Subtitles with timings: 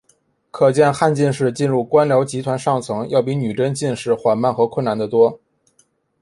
[0.49, 5.39] 可见汉进士进入官僚集团上层要比女真进士缓慢和困难得多。